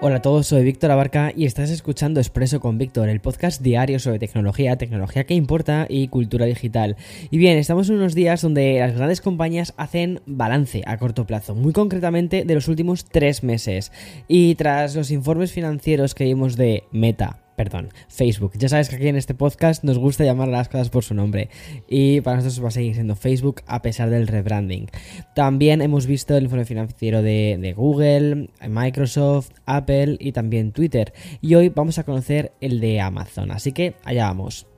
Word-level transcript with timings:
Hola 0.00 0.16
a 0.16 0.22
todos, 0.22 0.46
soy 0.46 0.62
Víctor 0.62 0.92
Abarca 0.92 1.32
y 1.34 1.44
estás 1.44 1.70
escuchando 1.70 2.20
Expreso 2.20 2.60
con 2.60 2.78
Víctor, 2.78 3.08
el 3.08 3.18
podcast 3.18 3.60
diario 3.60 3.98
sobre 3.98 4.20
tecnología, 4.20 4.78
tecnología 4.78 5.24
que 5.24 5.34
importa 5.34 5.86
y 5.88 6.06
cultura 6.06 6.46
digital. 6.46 6.94
Y 7.32 7.38
bien, 7.38 7.58
estamos 7.58 7.88
en 7.88 7.96
unos 7.96 8.14
días 8.14 8.40
donde 8.40 8.78
las 8.78 8.94
grandes 8.94 9.20
compañías 9.20 9.74
hacen 9.76 10.20
balance 10.24 10.84
a 10.86 10.98
corto 10.98 11.26
plazo, 11.26 11.56
muy 11.56 11.72
concretamente 11.72 12.44
de 12.44 12.54
los 12.54 12.68
últimos 12.68 13.06
tres 13.06 13.42
meses. 13.42 13.90
Y 14.28 14.54
tras 14.54 14.94
los 14.94 15.10
informes 15.10 15.50
financieros 15.50 16.14
que 16.14 16.26
vimos 16.26 16.56
de 16.56 16.84
Meta, 16.92 17.40
perdón, 17.58 17.88
Facebook. 18.06 18.52
Ya 18.56 18.68
sabes 18.68 18.88
que 18.88 18.96
aquí 18.96 19.08
en 19.08 19.16
este 19.16 19.34
podcast 19.34 19.82
nos 19.82 19.98
gusta 19.98 20.22
llamar 20.22 20.46
las 20.46 20.68
cosas 20.68 20.90
por 20.90 21.02
su 21.02 21.12
nombre 21.12 21.50
y 21.88 22.20
para 22.20 22.36
nosotros 22.36 22.62
va 22.64 22.68
a 22.68 22.70
seguir 22.70 22.94
siendo 22.94 23.16
Facebook 23.16 23.62
a 23.66 23.82
pesar 23.82 24.10
del 24.10 24.28
rebranding. 24.28 24.86
También 25.34 25.82
hemos 25.82 26.06
visto 26.06 26.36
el 26.36 26.44
informe 26.44 26.64
financiero 26.64 27.20
de, 27.20 27.58
de 27.60 27.72
Google, 27.72 28.50
Microsoft, 28.68 29.50
Apple 29.66 30.16
y 30.20 30.30
también 30.30 30.70
Twitter. 30.70 31.12
Y 31.40 31.56
hoy 31.56 31.68
vamos 31.68 31.98
a 31.98 32.04
conocer 32.04 32.52
el 32.60 32.78
de 32.78 33.00
Amazon, 33.00 33.50
así 33.50 33.72
que 33.72 33.96
allá 34.04 34.28
vamos. 34.28 34.68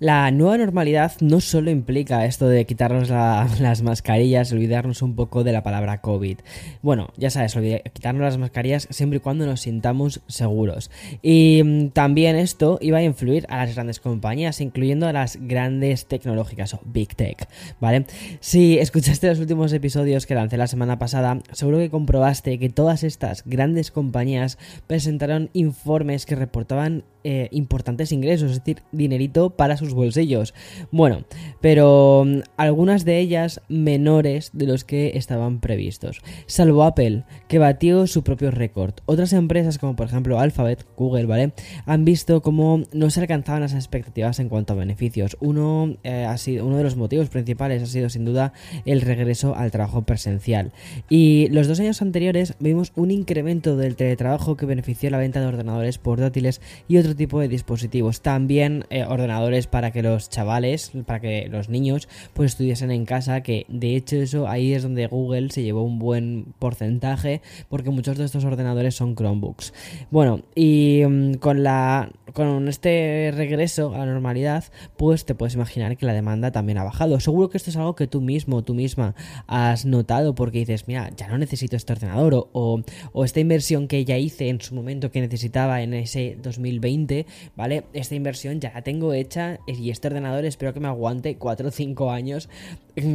La 0.00 0.30
nueva 0.30 0.56
normalidad 0.56 1.12
no 1.20 1.42
solo 1.42 1.70
implica 1.70 2.24
esto 2.24 2.48
de 2.48 2.64
quitarnos 2.64 3.10
las 3.10 3.82
mascarillas, 3.82 4.50
olvidarnos 4.50 5.02
un 5.02 5.14
poco 5.14 5.44
de 5.44 5.52
la 5.52 5.62
palabra 5.62 6.00
COVID. 6.00 6.38
Bueno, 6.80 7.12
ya 7.18 7.28
sabes, 7.28 7.54
quitarnos 7.92 8.22
las 8.22 8.38
mascarillas 8.38 8.88
siempre 8.88 9.18
y 9.18 9.20
cuando 9.20 9.44
nos 9.44 9.60
sintamos 9.60 10.22
seguros. 10.26 10.90
Y 11.20 11.60
mm, 11.62 11.88
también 11.90 12.36
esto 12.36 12.78
iba 12.80 12.96
a 12.96 13.02
influir 13.02 13.44
a 13.50 13.58
las 13.58 13.74
grandes 13.74 14.00
compañías, 14.00 14.62
incluyendo 14.62 15.06
a 15.06 15.12
las 15.12 15.36
grandes 15.38 16.06
tecnológicas 16.06 16.72
o 16.72 16.80
Big 16.86 17.14
Tech, 17.14 17.46
¿vale? 17.78 18.06
Si 18.40 18.78
escuchaste 18.78 19.26
los 19.26 19.38
últimos 19.38 19.70
episodios 19.74 20.24
que 20.24 20.34
lancé 20.34 20.56
la 20.56 20.66
semana 20.66 20.98
pasada, 20.98 21.40
seguro 21.52 21.76
que 21.76 21.90
comprobaste 21.90 22.58
que 22.58 22.70
todas 22.70 23.04
estas 23.04 23.42
grandes 23.44 23.90
compañías 23.90 24.56
presentaron 24.86 25.50
informes 25.52 26.24
que 26.24 26.36
reportaban 26.36 27.04
eh, 27.22 27.48
importantes 27.50 28.12
ingresos, 28.12 28.50
es 28.50 28.60
decir, 28.60 28.82
dinerito 28.92 29.50
para 29.50 29.76
sus 29.76 29.89
bolsillos. 29.94 30.54
Bueno, 30.90 31.24
pero 31.60 32.24
mm, 32.26 32.40
algunas 32.56 33.04
de 33.04 33.18
ellas 33.18 33.60
menores 33.68 34.50
de 34.52 34.66
los 34.66 34.84
que 34.84 35.12
estaban 35.16 35.60
previstos. 35.60 36.20
Salvo 36.46 36.84
Apple, 36.84 37.24
que 37.48 37.58
batió 37.58 38.06
su 38.06 38.22
propio 38.22 38.50
récord. 38.50 38.94
Otras 39.06 39.32
empresas, 39.32 39.78
como 39.78 39.96
por 39.96 40.06
ejemplo 40.06 40.38
Alphabet, 40.38 40.86
Google, 40.96 41.26
¿vale? 41.26 41.52
Han 41.86 42.04
visto 42.04 42.42
cómo 42.42 42.82
no 42.92 43.10
se 43.10 43.20
alcanzaban 43.20 43.62
las 43.62 43.74
expectativas 43.74 44.38
en 44.40 44.48
cuanto 44.48 44.72
a 44.72 44.76
beneficios. 44.76 45.36
Uno, 45.40 45.96
eh, 46.02 46.24
ha 46.24 46.36
sido, 46.38 46.66
uno 46.66 46.76
de 46.76 46.84
los 46.84 46.96
motivos 46.96 47.28
principales 47.28 47.82
ha 47.82 47.86
sido 47.86 48.08
sin 48.08 48.24
duda 48.24 48.52
el 48.84 49.00
regreso 49.00 49.54
al 49.56 49.70
trabajo 49.70 50.02
presencial. 50.02 50.72
Y 51.08 51.48
los 51.50 51.68
dos 51.68 51.80
años 51.80 52.02
anteriores 52.02 52.54
vimos 52.58 52.92
un 52.96 53.10
incremento 53.10 53.76
del 53.76 53.96
teletrabajo 53.96 54.56
que 54.56 54.66
benefició 54.66 55.10
la 55.10 55.18
venta 55.18 55.40
de 55.40 55.46
ordenadores 55.46 55.98
portátiles 55.98 56.60
y 56.88 56.98
otro 56.98 57.16
tipo 57.16 57.40
de 57.40 57.48
dispositivos. 57.48 58.20
También 58.20 58.84
eh, 58.90 59.04
ordenadores 59.04 59.66
para 59.66 59.79
que 59.90 60.02
los 60.02 60.28
chavales, 60.28 60.92
para 61.06 61.20
que 61.20 61.48
los 61.48 61.70
niños, 61.70 62.08
pues 62.34 62.52
estudiasen 62.52 62.90
en 62.90 63.06
casa, 63.06 63.42
que 63.42 63.64
de 63.68 63.96
hecho 63.96 64.16
eso 64.16 64.48
ahí 64.48 64.74
es 64.74 64.82
donde 64.82 65.06
Google 65.06 65.50
se 65.50 65.62
llevó 65.62 65.82
un 65.82 65.98
buen 65.98 66.54
porcentaje, 66.58 67.40
porque 67.70 67.90
muchos 67.90 68.18
de 68.18 68.26
estos 68.26 68.44
ordenadores 68.44 68.94
son 68.94 69.14
Chromebooks. 69.16 69.72
Bueno, 70.10 70.42
y 70.54 71.02
mm, 71.08 71.34
con 71.34 71.62
la 71.62 72.10
con 72.34 72.68
este 72.68 73.32
regreso 73.34 73.94
a 73.94 73.98
la 73.98 74.06
normalidad, 74.06 74.64
pues 74.96 75.24
te 75.24 75.34
puedes 75.34 75.54
imaginar 75.54 75.96
que 75.96 76.06
la 76.06 76.12
demanda 76.12 76.52
también 76.52 76.78
ha 76.78 76.84
bajado. 76.84 77.18
Seguro 77.20 77.50
que 77.50 77.56
esto 77.56 77.70
es 77.70 77.76
algo 77.76 77.96
que 77.96 78.06
tú 78.06 78.20
mismo, 78.20 78.62
tú 78.62 78.74
misma 78.74 79.14
has 79.46 79.84
notado 79.84 80.34
porque 80.34 80.58
dices, 80.58 80.86
mira, 80.86 81.10
ya 81.16 81.28
no 81.28 81.38
necesito 81.38 81.76
este 81.76 81.92
ordenador 81.92 82.48
o, 82.52 82.82
o 83.12 83.24
esta 83.24 83.40
inversión 83.40 83.88
que 83.88 84.04
ya 84.04 84.18
hice 84.18 84.48
en 84.48 84.60
su 84.60 84.74
momento 84.74 85.10
que 85.10 85.20
necesitaba 85.20 85.82
en 85.82 85.94
ese 85.94 86.36
2020, 86.42 87.26
¿vale? 87.56 87.84
Esta 87.92 88.14
inversión 88.14 88.60
ya 88.60 88.72
la 88.72 88.82
tengo 88.82 89.12
hecha 89.12 89.58
y 89.78 89.90
este 89.90 90.08
ordenador 90.08 90.44
espero 90.44 90.72
que 90.72 90.80
me 90.80 90.88
aguante 90.88 91.36
4 91.36 91.68
o 91.68 91.70
5 91.70 92.10
años 92.10 92.48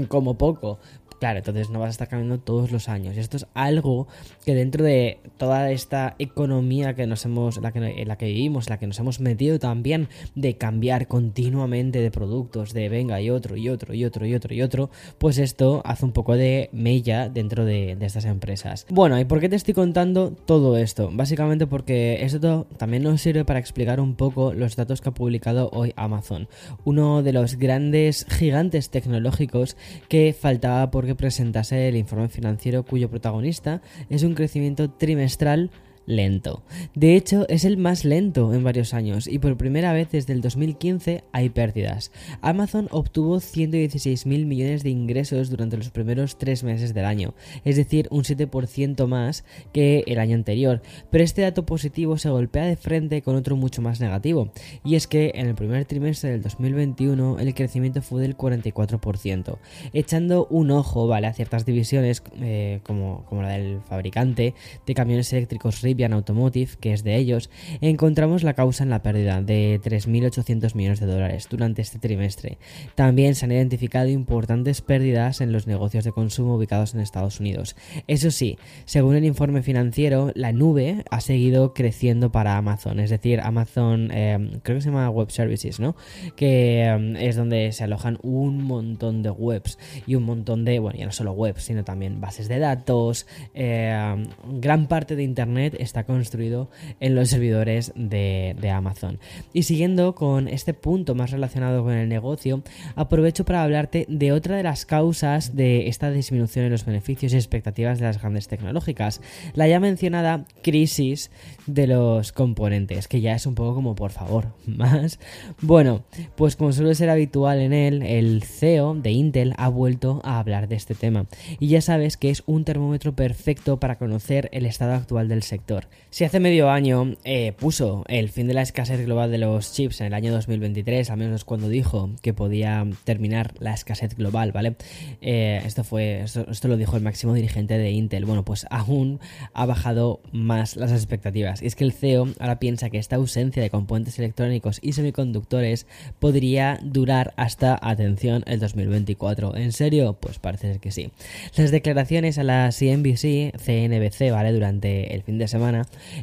como 0.07 0.37
poco. 0.37 0.79
Claro, 1.19 1.39
entonces 1.39 1.69
no 1.69 1.79
vas 1.79 1.87
a 1.87 1.91
estar 1.91 2.07
cambiando 2.07 2.39
todos 2.39 2.71
los 2.71 2.89
años. 2.89 3.17
Esto 3.17 3.37
es 3.37 3.47
algo 3.53 4.07
que 4.45 4.53
dentro 4.53 4.83
de 4.83 5.19
toda 5.37 5.71
esta 5.71 6.15
economía 6.19 6.95
que 6.95 7.07
nos 7.07 7.25
hemos, 7.25 7.57
la 7.57 7.71
que, 7.71 7.79
en 7.79 8.07
la 8.07 8.17
que 8.17 8.27
vivimos, 8.27 8.69
la 8.69 8.79
que 8.79 8.87
nos 8.87 8.99
hemos 8.99 9.19
metido 9.19 9.59
también, 9.59 10.09
de 10.35 10.57
cambiar 10.57 11.07
continuamente 11.07 11.99
de 11.99 12.11
productos, 12.11 12.73
de 12.73 12.89
venga 12.89 13.21
y 13.21 13.29
otro 13.29 13.55
y 13.57 13.69
otro 13.69 13.93
y 13.93 14.05
otro 14.05 14.25
y 14.25 14.35
otro 14.35 14.53
y 14.53 14.61
otro, 14.61 14.89
pues 15.17 15.37
esto 15.37 15.81
hace 15.85 16.05
un 16.05 16.11
poco 16.11 16.35
de 16.35 16.69
mella 16.73 17.29
dentro 17.29 17.65
de, 17.65 17.95
de 17.95 18.05
estas 18.05 18.25
empresas. 18.25 18.85
Bueno, 18.89 19.19
¿y 19.19 19.25
por 19.25 19.39
qué 19.39 19.49
te 19.49 19.55
estoy 19.55 19.73
contando 19.73 20.31
todo 20.31 20.77
esto? 20.77 21.09
Básicamente 21.13 21.67
porque 21.67 22.23
esto 22.23 22.67
también 22.77 23.03
nos 23.03 23.21
sirve 23.21 23.45
para 23.45 23.59
explicar 23.59 23.99
un 23.99 24.15
poco 24.15 24.53
los 24.53 24.75
datos 24.75 25.01
que 25.01 25.09
ha 25.09 25.13
publicado 25.13 25.69
hoy 25.71 25.93
Amazon, 25.95 26.47
uno 26.83 27.23
de 27.23 27.33
los 27.33 27.55
grandes 27.55 28.25
gigantes 28.29 28.89
tecnológicos 28.89 29.77
que 30.09 30.35
faltaba 30.37 30.91
por 30.91 31.04
que 31.05 31.15
presentase 31.15 31.87
el 31.87 31.95
informe 31.95 32.29
financiero 32.29 32.83
cuyo 32.83 33.09
protagonista 33.09 33.81
es 34.09 34.23
un 34.23 34.35
crecimiento 34.35 34.89
trimestral 34.89 35.71
lento. 36.05 36.63
De 36.93 37.15
hecho, 37.15 37.45
es 37.49 37.65
el 37.65 37.77
más 37.77 38.05
lento 38.05 38.53
en 38.53 38.63
varios 38.63 38.93
años 38.93 39.27
y 39.27 39.39
por 39.39 39.57
primera 39.57 39.93
vez 39.93 40.09
desde 40.11 40.33
el 40.33 40.41
2015 40.41 41.23
hay 41.31 41.49
pérdidas. 41.49 42.11
Amazon 42.41 42.87
obtuvo 42.91 43.39
116 43.39 44.25
mil 44.25 44.45
millones 44.45 44.83
de 44.83 44.89
ingresos 44.89 45.49
durante 45.49 45.77
los 45.77 45.89
primeros 45.89 46.37
tres 46.37 46.63
meses 46.63 46.93
del 46.93 47.05
año, 47.05 47.33
es 47.63 47.75
decir, 47.75 48.07
un 48.11 48.23
7% 48.23 49.07
más 49.07 49.43
que 49.73 50.03
el 50.07 50.19
año 50.19 50.35
anterior, 50.35 50.81
pero 51.11 51.23
este 51.23 51.41
dato 51.41 51.65
positivo 51.65 52.17
se 52.17 52.29
golpea 52.29 52.65
de 52.65 52.75
frente 52.75 53.21
con 53.21 53.35
otro 53.35 53.55
mucho 53.55 53.81
más 53.81 53.99
negativo, 53.99 54.51
y 54.83 54.95
es 54.95 55.07
que 55.07 55.31
en 55.35 55.47
el 55.47 55.55
primer 55.55 55.85
trimestre 55.85 56.31
del 56.31 56.41
2021 56.41 57.39
el 57.39 57.53
crecimiento 57.53 58.01
fue 58.01 58.21
del 58.21 58.37
44%, 58.37 59.57
echando 59.93 60.47
un 60.49 60.71
ojo, 60.71 61.07
vale, 61.07 61.27
a 61.27 61.33
ciertas 61.33 61.65
divisiones 61.65 62.23
eh, 62.39 62.79
como, 62.83 63.25
como 63.25 63.41
la 63.41 63.49
del 63.49 63.81
fabricante 63.81 64.53
de 64.85 64.93
camiones 64.93 65.31
eléctricos 65.33 65.81
Rivian 65.95 66.11
Automotive, 66.11 66.71
que 66.81 66.91
es 66.91 67.05
de 67.05 67.15
ellos, 67.15 67.49
encontramos 67.79 68.43
la 68.43 68.53
causa 68.53 68.83
en 68.83 68.89
la 68.89 69.01
pérdida 69.01 69.41
de 69.41 69.79
3.800 69.81 70.75
millones 70.75 70.99
de 70.99 71.05
dólares 71.05 71.47
durante 71.49 71.81
este 71.81 71.99
trimestre. 71.99 72.57
También 72.95 73.33
se 73.33 73.45
han 73.45 73.53
identificado 73.53 74.09
importantes 74.09 74.81
pérdidas 74.81 75.39
en 75.39 75.53
los 75.53 75.67
negocios 75.67 76.03
de 76.03 76.11
consumo 76.11 76.55
ubicados 76.55 76.93
en 76.93 76.99
Estados 76.99 77.39
Unidos. 77.39 77.77
Eso 78.07 78.29
sí, 78.29 78.57
según 78.83 79.15
el 79.15 79.23
informe 79.23 79.61
financiero, 79.61 80.33
la 80.35 80.51
nube 80.51 81.05
ha 81.09 81.21
seguido 81.21 81.73
creciendo 81.73 82.29
para 82.29 82.57
Amazon, 82.57 82.99
es 82.99 83.09
decir, 83.09 83.39
Amazon, 83.39 84.09
eh, 84.11 84.59
creo 84.63 84.77
que 84.77 84.81
se 84.81 84.89
llama 84.89 85.09
Web 85.09 85.31
Services, 85.31 85.79
¿no? 85.79 85.95
Que 86.35 86.83
eh, 86.83 87.15
es 87.21 87.37
donde 87.37 87.71
se 87.71 87.85
alojan 87.85 88.19
un 88.21 88.63
montón 88.63 89.23
de 89.23 89.29
webs 89.29 89.79
y 90.05 90.15
un 90.15 90.23
montón 90.23 90.65
de, 90.65 90.79
bueno, 90.79 90.99
ya 90.99 91.05
no 91.05 91.13
solo 91.13 91.31
webs, 91.31 91.63
sino 91.63 91.85
también 91.85 92.19
bases 92.19 92.49
de 92.49 92.59
datos, 92.59 93.27
eh, 93.53 94.25
gran 94.59 94.87
parte 94.87 95.15
de 95.15 95.23
Internet 95.23 95.75
está 95.85 96.03
construido 96.03 96.69
en 96.99 97.15
los 97.15 97.29
servidores 97.29 97.93
de, 97.95 98.55
Amazon. 98.73 99.19
Y 99.53 99.63
siguiendo 99.63 100.15
con 100.15 100.47
este 100.47 100.73
punto 100.73 101.15
más 101.15 101.31
relacionado 101.31 101.83
con 101.83 101.93
el 101.93 102.09
negocio, 102.09 102.63
aprovecho 102.95 103.45
para 103.45 103.63
hablarte 103.63 104.05
de 104.09 104.31
otra 104.31 104.57
de 104.57 104.63
las 104.63 104.85
causas 104.85 105.55
de 105.55 105.87
esta 105.87 106.11
disminución 106.11 106.65
en 106.65 106.71
los 106.71 106.83
beneficios 106.83 107.31
y 107.33 107.37
expectativas 107.37 107.99
de 107.99 108.05
las 108.05 108.19
grandes 108.19 108.47
tecnológicas, 108.47 109.21
la 109.53 109.67
ya 109.67 109.79
mencionada 109.79 110.45
crisis 110.61 111.31
de 111.67 111.87
los 111.87 112.31
componentes, 112.31 113.07
que 113.07 113.21
ya 113.21 113.33
es 113.33 113.45
un 113.45 113.55
poco 113.55 113.75
como 113.75 113.95
por 113.95 114.11
favor, 114.11 114.47
más. 114.65 115.19
Bueno, 115.61 116.03
pues 116.35 116.55
como 116.55 116.73
suele 116.73 116.95
ser 116.95 117.09
habitual 117.09 117.59
en 117.59 117.73
él, 117.73 118.01
el 118.01 118.43
CEO 118.43 118.95
de 118.95 119.11
Intel 119.11 119.53
ha 119.57 119.69
vuelto 119.69 120.21
a 120.23 120.39
hablar 120.39 120.67
de 120.67 120.75
este 120.75 120.95
tema. 120.95 121.27
Y 121.59 121.67
ya 121.67 121.81
sabes 121.81 122.17
que 122.17 122.29
es 122.29 122.43
un 122.45 122.65
termómetro 122.65 123.15
perfecto 123.15 123.79
para 123.79 123.97
conocer 123.97 124.49
el 124.51 124.65
estado 124.65 124.93
actual 124.93 125.27
del 125.27 125.43
sector 125.43 125.74
Si 126.09 126.23
hace 126.23 126.39
medio 126.39 126.69
año 126.69 127.15
eh, 127.25 127.51
puso 127.57 128.05
el 128.07 128.29
fin 128.29 128.47
de 128.47 128.53
la 128.53 128.61
escasez 128.61 129.05
global 129.05 129.31
de 129.31 129.37
los 129.37 129.73
chips 129.73 129.99
en 129.99 130.07
el 130.07 130.13
año 130.13 130.31
2023, 130.31 131.09
al 131.09 131.17
menos 131.17 131.43
cuando 131.43 131.67
dijo 131.67 132.09
que 132.21 132.33
podía 132.33 132.87
terminar 133.03 133.53
la 133.59 133.73
escasez 133.73 134.15
global, 134.15 134.53
¿vale? 134.53 134.77
Eh, 135.21 135.61
esto 135.65 135.83
fue, 135.83 136.21
esto, 136.21 136.67
lo 136.69 136.77
dijo 136.77 136.95
el 136.95 137.03
máximo 137.03 137.33
dirigente 137.33 137.77
de 137.77 137.91
Intel. 137.91 138.23
Bueno, 138.23 138.45
pues 138.45 138.65
aún 138.69 139.19
ha 139.53 139.65
bajado 139.65 140.21
más 140.31 140.77
las 140.77 140.93
expectativas. 140.93 141.61
Y 141.61 141.67
es 141.67 141.75
que 141.75 141.83
el 141.83 141.91
CEO 141.91 142.29
ahora 142.39 142.59
piensa 142.59 142.89
que 142.89 142.97
esta 142.97 143.17
ausencia 143.17 143.61
de 143.61 143.69
componentes 143.69 144.17
electrónicos 144.17 144.79
y 144.81 144.93
semiconductores 144.93 145.85
podría 146.19 146.79
durar 146.81 147.33
hasta, 147.35 147.77
atención, 147.81 148.43
el 148.47 148.61
2024. 148.61 149.57
¿En 149.57 149.73
serio? 149.73 150.17
Pues 150.19 150.39
parece 150.39 150.71
ser 150.71 150.79
que 150.79 150.91
sí. 150.91 151.11
Las 151.57 151.71
declaraciones 151.71 152.37
a 152.37 152.43
la 152.43 152.69
CNBC, 152.71 153.57
CNBC, 153.57 154.31
¿vale? 154.31 154.53
Durante 154.53 155.13
el 155.13 155.23
fin 155.23 155.37
de 155.37 155.49
semana 155.49 155.64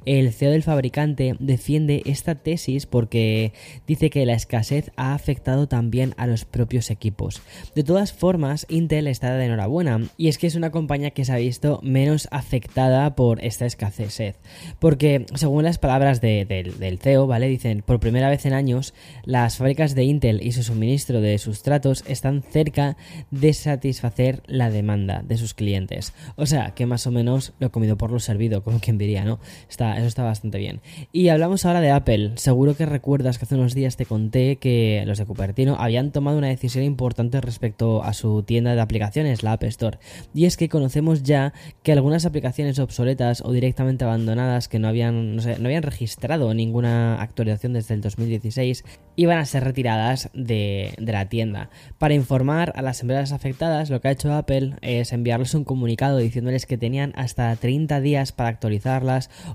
el 0.05 0.33
CEO 0.33 0.51
del 0.51 0.63
fabricante 0.63 1.37
defiende 1.39 2.03
esta 2.07 2.35
tesis 2.35 2.87
porque 2.87 3.53
dice 3.87 4.11
que 4.11 4.27
la 4.27 4.35
escasez 4.35 4.91
ha 4.97 5.15
afectado 5.15 5.69
también 5.69 6.15
a 6.17 6.27
los 6.27 6.45
propios 6.45 6.91
equipos. 6.91 7.43
De 7.75 7.85
todas 7.85 8.13
formas, 8.13 8.67
Intel 8.69 9.07
está 9.07 9.35
de 9.35 9.45
enhorabuena 9.45 10.01
y 10.17 10.29
es 10.29 10.39
que 10.39 10.47
es 10.47 10.55
una 10.55 10.71
compañía 10.71 11.11
que 11.11 11.25
se 11.25 11.33
ha 11.33 11.37
visto 11.37 11.81
menos 11.83 12.29
afectada 12.31 13.15
por 13.15 13.45
esta 13.45 13.67
escasez. 13.67 14.37
Porque, 14.79 15.27
según 15.35 15.65
las 15.65 15.79
palabras 15.79 16.21
del 16.21 16.99
CEO, 17.01 17.27
¿vale? 17.27 17.49
Dicen, 17.49 17.83
por 17.85 18.01
primera 18.01 18.29
vez 18.29 18.47
en 18.47 18.53
años, 18.53 18.95
las 19.25 19.57
fábricas 19.57 19.95
de 19.95 20.05
Intel 20.05 20.41
y 20.43 20.53
su 20.53 20.63
suministro 20.63 21.21
de 21.21 21.39
sustratos 21.39 22.05
están 22.07 22.43
cerca 22.43 22.97
de 23.31 23.53
satisfacer 23.53 24.43
la 24.47 24.71
demanda 24.71 25.23
de 25.27 25.37
sus 25.37 25.55
clientes. 25.55 26.13
O 26.37 26.47
sea, 26.47 26.75
que 26.75 26.87
más 26.87 27.07
o 27.07 27.11
menos 27.11 27.53
lo 27.59 27.71
comido 27.73 27.97
por 27.97 28.11
lo 28.11 28.21
servido, 28.21 28.63
como 28.63 28.81
quien 28.81 28.99
diría, 28.99 29.22
Está, 29.69 29.97
eso 29.97 30.07
está 30.07 30.23
bastante 30.23 30.59
bien. 30.59 30.81
Y 31.13 31.29
hablamos 31.29 31.65
ahora 31.65 31.81
de 31.81 31.91
Apple. 31.91 32.33
Seguro 32.37 32.77
que 32.77 32.87
recuerdas 32.87 33.39
que 33.39 33.45
hace 33.45 33.55
unos 33.55 33.75
días 33.75 33.97
te 33.97 34.07
conté 34.07 34.57
que 34.57 35.03
los 35.07 35.19
de 35.19 35.27
Cupertino 35.27 35.77
habían 35.79 36.13
tomado 36.13 36.39
una 36.39 36.49
decisión 36.49 36.85
importante 36.85 37.41
respecto 37.41 38.03
a 38.03 38.13
su 38.13 38.43
tienda 38.43 38.75
de 38.75 38.81
aplicaciones, 38.81 39.43
la 39.43 39.53
App 39.53 39.65
Store. 39.65 39.99
Y 40.35 40.45
es 40.47 40.57
que 40.57 40.69
conocemos 40.69 41.23
ya 41.23 41.53
que 41.83 41.93
algunas 41.93 42.27
aplicaciones 42.27 42.79
obsoletas 42.79 43.43
o 43.45 43.53
directamente 43.53 44.05
abandonadas 44.05 44.69
que 44.69 44.79
no 44.79 44.89
habían, 44.89 45.37
no, 45.37 45.43
no 45.43 45.67
habían 45.67 45.83
registrado 45.83 46.53
ninguna 46.55 47.21
actualización 47.21 47.73
desde 47.73 47.95
el 47.95 48.01
2016 48.01 48.85
iban 49.17 49.39
a 49.39 49.45
ser 49.45 49.65
retiradas 49.65 50.31
de, 50.33 50.95
de 50.99 51.13
la 51.13 51.29
tienda. 51.29 51.71
Para 51.99 52.15
informar 52.15 52.73
a 52.77 52.83
las 52.83 53.01
empresas 53.03 53.33
afectadas, 53.33 53.91
lo 53.91 54.01
que 54.01 54.09
ha 54.09 54.13
hecho 54.13 54.33
Apple 54.33 54.77
es 54.81 55.13
enviarles 55.13 55.55
un 55.55 55.65
comunicado 55.65 56.19
diciéndoles 56.19 56.67
que 56.67 56.79
tenían 56.79 57.13
hasta 57.17 57.55
30 57.57 58.01
días 58.01 58.33
para 58.33 58.49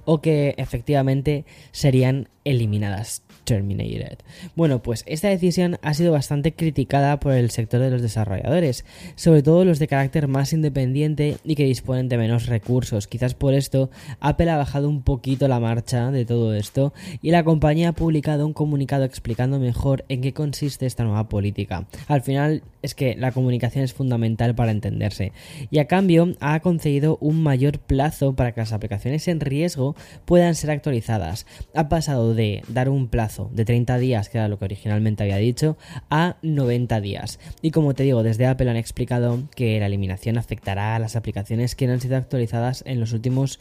o 0.06 0.22
que 0.22 0.56
efectivamente 0.58 1.46
serían 1.72 2.30
eliminadas. 2.44 3.24
Terminated. 3.48 4.18
Bueno, 4.58 4.84
pues 4.84 5.06
esta 5.08 5.30
decisión 5.30 5.78
ha 5.82 5.94
sido 5.94 6.12
bastante 6.12 6.54
criticada 6.54 7.18
por 7.18 7.32
el 7.32 7.50
sector 7.50 7.80
de 7.80 7.90
los 7.90 8.02
desarrolladores, 8.02 8.84
sobre 9.16 9.42
todo 9.42 9.64
los 9.64 9.80
de 9.80 9.88
carácter 9.88 10.28
más 10.28 10.52
independiente 10.52 11.38
y 11.46 11.56
que 11.56 11.64
disponen 11.64 12.10
de 12.10 12.18
menos 12.18 12.48
recursos. 12.48 13.08
Quizás 13.08 13.36
por 13.36 13.54
esto 13.54 13.90
Apple 14.20 14.50
ha 14.50 14.58
bajado 14.58 14.90
un 14.90 15.02
poquito 15.02 15.48
la 15.48 15.62
marcha 15.62 16.12
de 16.12 16.26
todo 16.26 16.54
esto 16.54 16.94
y 17.22 17.32
la 17.32 17.46
compañía 17.46 17.90
ha 17.90 17.94
publicado 17.94 18.46
un 18.46 18.52
comunicado 18.52 19.06
explicando 19.06 19.60
mejor 19.60 20.04
en 20.10 20.20
qué 20.20 20.34
consiste 20.34 20.86
esta 20.86 21.06
nueva 21.06 21.30
política. 21.30 21.88
Al 22.10 22.22
final 22.22 22.64
es 22.82 22.96
que 22.96 23.16
la 23.16 23.32
comunicación 23.32 23.86
es 23.86 23.94
fundamental 23.94 24.56
para 24.56 24.72
entenderse 24.72 25.32
y 25.72 25.80
a 25.80 25.88
cambio 25.88 26.36
ha 26.42 26.60
concedido 26.60 27.18
un 27.22 27.42
mayor 27.44 27.80
plazo 27.80 28.36
para 28.36 28.52
que 28.52 28.60
las 28.60 28.74
aplicaciones 28.74 29.26
en 29.30 29.40
riesgo 29.50 29.96
puedan 30.26 30.56
ser 30.56 30.72
actualizadas. 30.72 31.46
Ha 31.74 31.90
pasado 31.90 32.34
de 32.34 32.64
dar 32.68 32.90
un 32.90 33.08
plazo 33.08 33.50
de 33.54 33.66
30 33.66 33.98
días, 33.98 34.30
que 34.30 34.38
era 34.38 34.48
lo 34.48 34.60
que 34.60 34.66
originalmente 34.66 35.24
había 35.24 35.38
dicho, 35.38 35.78
a 36.10 36.38
90 36.42 37.02
días. 37.02 37.40
Y 37.62 37.72
como 37.72 37.94
te 37.94 38.04
digo, 38.04 38.24
desde 38.24 38.46
Apple 38.46 38.70
han 38.70 38.78
explicado 38.78 39.40
que 39.56 39.80
la 39.80 39.88
eliminación 39.88 40.38
afectará 40.38 40.96
a 40.96 41.00
las 41.00 41.16
aplicaciones 41.16 41.76
que 41.76 41.88
no 41.88 41.94
han 41.94 42.02
sido 42.02 42.18
actualizadas 42.18 42.84
en 42.86 43.00
los 43.00 43.14
últimos 43.14 43.60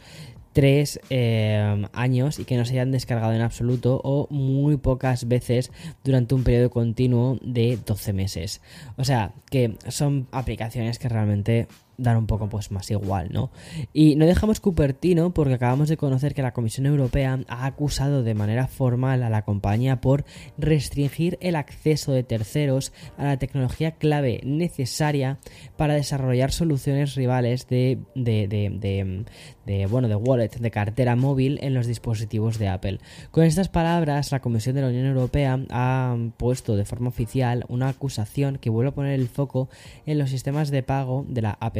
tres 0.57 0.99
eh, 1.11 1.85
años 1.93 2.39
y 2.39 2.45
que 2.45 2.57
no 2.57 2.65
se 2.65 2.73
hayan 2.73 2.91
descargado 2.91 3.31
en 3.31 3.41
absoluto 3.41 4.01
o 4.03 4.27
muy 4.31 4.77
pocas 4.77 5.27
veces 5.27 5.71
durante 6.03 6.33
un 6.33 6.43
periodo 6.43 6.71
continuo 6.71 7.37
de 7.43 7.77
12 7.85 8.13
meses. 8.13 8.61
O 8.95 9.03
sea, 9.03 9.33
que 9.51 9.77
son 9.89 10.27
aplicaciones 10.31 10.97
que 10.97 11.09
realmente 11.09 11.67
dan 11.97 12.17
un 12.17 12.27
poco 12.27 12.47
pues 12.47 12.71
más 12.71 12.89
igual, 12.91 13.29
¿no? 13.31 13.51
Y 13.93 14.15
no 14.15 14.25
dejamos 14.25 14.59
Cupertino 14.59 15.33
porque 15.33 15.55
acabamos 15.55 15.89
de 15.89 15.97
conocer 15.97 16.33
que 16.33 16.41
la 16.41 16.53
Comisión 16.53 16.85
Europea 16.85 17.39
ha 17.47 17.65
acusado 17.65 18.23
de 18.23 18.35
manera 18.35 18.67
formal 18.67 19.23
a 19.23 19.29
la 19.29 19.43
compañía 19.43 19.99
por 19.99 20.25
restringir 20.57 21.37
el 21.41 21.55
acceso 21.55 22.11
de 22.11 22.23
terceros 22.23 22.93
a 23.17 23.25
la 23.25 23.37
tecnología 23.37 23.91
clave 23.91 24.41
necesaria 24.43 25.39
para 25.75 25.95
desarrollar 25.95 26.51
soluciones 26.51 27.15
rivales 27.15 27.67
de, 27.67 27.99
de, 28.15 28.47
de, 28.47 29.25
de, 29.65 29.85
bueno, 29.87 30.07
de 30.07 30.15
wallet, 30.15 30.49
de 30.59 30.71
cartera 30.71 31.15
móvil 31.15 31.59
en 31.61 31.73
los 31.73 31.87
dispositivos 31.87 32.59
de 32.59 32.67
Apple. 32.67 32.99
Con 33.31 33.43
estas 33.43 33.69
palabras, 33.69 34.31
la 34.31 34.41
Comisión 34.41 34.75
de 34.75 34.81
la 34.81 34.89
Unión 34.89 35.05
Europea 35.05 35.59
ha 35.69 36.15
puesto 36.37 36.75
de 36.75 36.85
forma 36.85 37.09
oficial 37.09 37.65
una 37.69 37.89
acusación 37.89 38.57
que 38.57 38.69
vuelve 38.69 38.89
a 38.89 38.95
poner 38.95 39.13
el 39.13 39.27
foco 39.27 39.69
en 40.05 40.19
los 40.19 40.29
sistemas 40.29 40.69
de 40.69 40.83
pago 40.83 41.25
de 41.27 41.41
la 41.41 41.57
App 41.59 41.77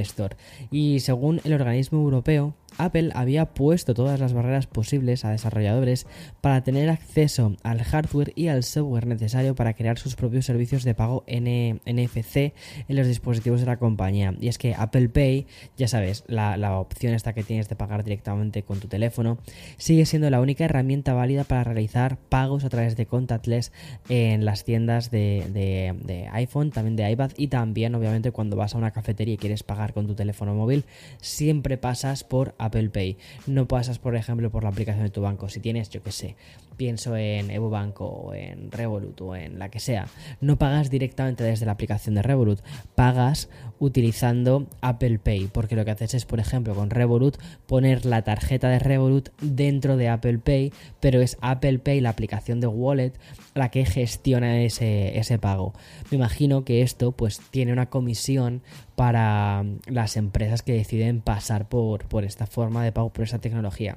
y 0.71 0.99
según 0.99 1.41
el 1.43 1.53
organismo 1.53 1.99
europeo, 1.99 2.53
Apple 2.77 3.11
había 3.13 3.45
puesto 3.53 3.93
todas 3.93 4.19
las 4.19 4.33
barreras 4.33 4.67
posibles 4.67 5.25
a 5.25 5.31
desarrolladores 5.31 6.07
para 6.41 6.63
tener 6.63 6.89
acceso 6.89 7.55
al 7.63 7.83
hardware 7.83 8.33
y 8.35 8.47
al 8.47 8.63
software 8.63 9.07
necesario 9.07 9.55
para 9.55 9.73
crear 9.73 9.97
sus 9.97 10.15
propios 10.15 10.45
servicios 10.45 10.83
de 10.83 10.93
pago 10.93 11.23
NFC 11.27 12.53
en 12.87 12.95
los 12.95 13.07
dispositivos 13.07 13.59
de 13.59 13.65
la 13.65 13.77
compañía. 13.77 14.33
Y 14.39 14.47
es 14.47 14.57
que 14.57 14.75
Apple 14.75 15.09
Pay, 15.09 15.47
ya 15.77 15.87
sabes, 15.87 16.23
la, 16.27 16.77
opción 16.77 17.13
esta 17.13 17.33
que 17.33 17.43
tienes 17.43 17.69
de 17.69 17.75
pagar 17.75 18.03
directamente 18.03 18.63
con 18.63 18.79
tu 18.79 18.87
teléfono, 18.87 19.37
sigue 19.77 20.05
siendo 20.05 20.29
la 20.29 20.41
única 20.41 20.65
herramienta 20.65 21.13
válida 21.13 21.43
para 21.43 21.63
realizar 21.63 22.17
pagos 22.17 22.63
a 22.63 22.69
través 22.69 22.95
de 22.95 23.05
contactless 23.05 23.71
en 24.09 24.45
las 24.45 24.63
tiendas 24.63 25.11
de, 25.11 25.45
de 25.53 26.29
iPhone, 26.33 26.71
también 26.71 26.95
de 26.95 27.09
iPad 27.09 27.31
y 27.37 27.47
también 27.47 27.95
obviamente 27.95 28.31
cuando 28.31 28.55
vas 28.55 28.75
a 28.75 28.77
una 28.77 28.91
cafetería 28.91 29.35
y 29.35 29.37
quieres 29.37 29.63
pagar 29.63 29.93
con 29.93 30.07
tu 30.07 30.15
teléfono 30.15 30.53
móvil, 30.53 30.85
siempre 31.21 31.77
pasas 31.77 32.23
por 32.23 32.53
Apple 32.57 32.66
Pay. 32.69 33.17
No 33.47 33.67
pasas, 33.67 33.99
por 33.99 34.15
ejemplo, 34.15 34.49
por 34.49 34.63
la 34.63 34.69
aplicación 34.69 35.03
de 35.03 35.11
tu 35.11 35.21
banco. 35.21 35.49
Si 35.49 35.59
tienes, 35.59 35.89
yo 35.89 36.03
que 36.03 36.11
sé, 36.11 36.35
pienso 36.77 37.17
en 37.17 37.51
EvoBanco 37.51 38.05
o 38.05 38.33
en 38.33 38.71
Revolut 38.71 39.19
o 39.21 39.35
en 39.35 39.59
la 39.59 39.69
que 39.69 39.79
sea, 39.79 40.07
no 40.39 40.57
pagas 40.57 40.89
directamente 40.89 41.43
desde 41.43 41.65
la 41.65 41.73
aplicación 41.73 42.15
de 42.15 42.21
Revolut, 42.21 42.59
pagas 42.95 43.49
utilizando 43.79 44.67
Apple 44.81 45.19
Pay, 45.19 45.47
porque 45.47 45.75
lo 45.75 45.83
que 45.83 45.91
haces 45.91 46.13
es, 46.13 46.25
por 46.25 46.39
ejemplo, 46.39 46.73
con 46.75 46.89
Revolut, 46.89 47.37
poner 47.65 48.05
la 48.05 48.21
tarjeta 48.21 48.69
de 48.69 48.79
Revolut 48.79 49.29
dentro 49.41 49.97
de 49.97 50.09
Apple 50.09 50.39
Pay, 50.39 50.71
pero 50.99 51.21
es 51.21 51.37
Apple 51.41 51.79
Pay, 51.79 52.01
la 52.01 52.09
aplicación 52.09 52.59
de 52.59 52.67
Wallet, 52.67 53.13
la 53.57 53.69
que 53.69 53.85
gestiona 53.85 54.61
ese, 54.61 55.17
ese 55.17 55.39
pago. 55.39 55.73
Me 56.11 56.17
imagino 56.17 56.63
que 56.63 56.81
esto 56.81 57.11
pues 57.11 57.39
tiene 57.51 57.73
una 57.73 57.89
comisión 57.89 58.61
para 58.95 59.65
las 59.87 60.17
empresas 60.17 60.61
que 60.61 60.73
deciden 60.73 61.21
pasar 61.21 61.67
por, 61.67 62.05
por 62.07 62.23
esta 62.23 62.45
forma 62.45 62.83
de 62.83 62.91
pago, 62.91 63.11
por 63.11 63.23
esta 63.23 63.39
tecnología. 63.39 63.95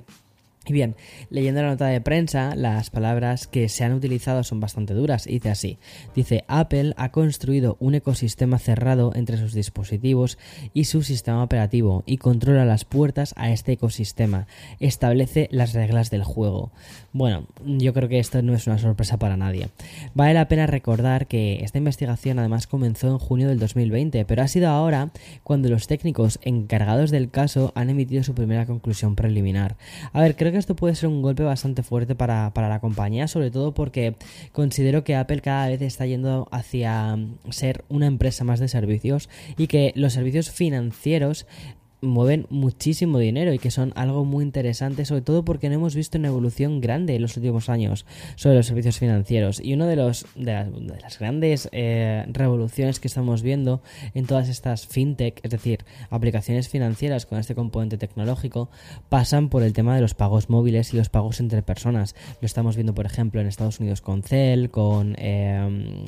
Y 0.70 0.72
bien, 0.72 0.94
leyendo 1.30 1.62
la 1.62 1.70
nota 1.70 1.86
de 1.86 2.00
prensa, 2.00 2.54
las 2.54 2.90
palabras 2.90 3.48
que 3.48 3.68
se 3.68 3.82
han 3.82 3.92
utilizado 3.92 4.44
son 4.44 4.60
bastante 4.60 4.94
duras. 4.94 5.24
Dice 5.24 5.50
así, 5.50 5.78
dice, 6.14 6.44
Apple 6.46 6.94
ha 6.96 7.10
construido 7.10 7.76
un 7.80 7.96
ecosistema 7.96 8.56
cerrado 8.60 9.10
entre 9.16 9.36
sus 9.36 9.52
dispositivos 9.52 10.38
y 10.72 10.84
su 10.84 11.02
sistema 11.02 11.42
operativo 11.42 12.04
y 12.06 12.18
controla 12.18 12.64
las 12.64 12.84
puertas 12.84 13.34
a 13.36 13.50
este 13.50 13.72
ecosistema, 13.72 14.46
establece 14.78 15.48
las 15.50 15.72
reglas 15.72 16.08
del 16.08 16.22
juego. 16.22 16.70
Bueno, 17.12 17.48
yo 17.64 17.92
creo 17.92 18.08
que 18.08 18.20
esto 18.20 18.40
no 18.40 18.54
es 18.54 18.68
una 18.68 18.78
sorpresa 18.78 19.18
para 19.18 19.36
nadie. 19.36 19.70
Vale 20.14 20.34
la 20.34 20.46
pena 20.46 20.68
recordar 20.68 21.26
que 21.26 21.64
esta 21.64 21.78
investigación 21.78 22.38
además 22.38 22.68
comenzó 22.68 23.08
en 23.08 23.18
junio 23.18 23.48
del 23.48 23.58
2020, 23.58 24.24
pero 24.24 24.42
ha 24.42 24.46
sido 24.46 24.68
ahora 24.68 25.10
cuando 25.42 25.68
los 25.68 25.88
técnicos 25.88 26.38
encargados 26.42 27.10
del 27.10 27.28
caso 27.28 27.72
han 27.74 27.90
emitido 27.90 28.22
su 28.22 28.36
primera 28.36 28.66
conclusión 28.66 29.16
preliminar. 29.16 29.76
A 30.12 30.20
ver, 30.20 30.36
creo 30.36 30.52
que 30.52 30.59
esto 30.60 30.76
puede 30.76 30.94
ser 30.94 31.08
un 31.08 31.22
golpe 31.22 31.42
bastante 31.42 31.82
fuerte 31.82 32.14
para, 32.14 32.52
la 32.54 32.80
compañía, 32.80 33.26
sobre 33.26 33.50
todo 33.50 33.74
porque 33.74 34.14
considero 34.52 35.02
que 35.02 35.16
Apple 35.16 35.40
cada 35.40 35.68
vez 35.68 35.82
está 35.82 36.06
yendo 36.06 36.48
hacia 36.52 37.18
ser 37.50 37.84
una 37.88 38.06
empresa 38.06 38.44
más 38.44 38.60
de 38.60 38.68
servicios 38.68 39.28
y 39.56 39.66
que 39.66 39.92
los 39.96 40.12
servicios 40.12 40.50
financieros 40.50 41.46
mueven 42.02 42.46
muchísimo 42.50 43.18
dinero 43.18 43.52
y 43.52 43.58
que 43.58 43.70
son 43.70 43.92
algo 43.96 44.24
muy 44.24 44.44
interesante, 44.44 45.04
sobre 45.04 45.22
todo 45.22 45.44
porque 45.44 45.68
no 45.68 45.74
hemos 45.74 45.94
visto 45.94 46.18
una 46.18 46.28
evolución 46.28 46.80
grande 46.80 47.14
en 47.14 47.22
los 47.22 47.36
últimos 47.36 47.68
años 47.68 48.06
sobre 48.36 48.56
los 48.56 48.66
servicios 48.66 48.98
financieros. 48.98 49.60
Y 49.62 49.74
una 49.74 49.86
de, 49.86 49.96
los, 49.96 50.26
de, 50.34 50.66
las, 51.02 51.18
grandes 51.18 51.68
eh, 51.72 52.24
revoluciones 52.28 53.00
que 53.00 53.08
estamos 53.08 53.42
viendo 53.42 53.82
en 54.14 54.26
todas 54.26 54.48
estas 54.48 54.86
fintech, 54.86 55.40
es 55.42 55.50
decir, 55.50 55.84
aplicaciones 56.10 56.68
financieras 56.68 57.26
con 57.26 57.38
este 57.38 57.54
componente 57.54 57.98
tecnológico, 57.98 58.70
pasan 59.08 59.48
por 59.48 59.62
el 59.62 59.72
tema 59.72 59.94
de 59.94 60.00
los 60.00 60.14
pagos 60.14 60.48
móviles 60.48 60.94
y 60.94 60.96
los 60.96 61.08
pagos 61.08 61.40
entre 61.40 61.62
personas. 61.62 62.14
Lo 62.40 62.46
estamos 62.46 62.76
viendo, 62.76 62.94
por 62.94 63.06
ejemplo, 63.06 63.40
en 63.40 63.46
Estados 63.46 63.80
Unidos 63.80 64.00
con 64.00 64.22
Cell, 64.22 64.68
con, 64.68 65.14
eh, 65.18 66.06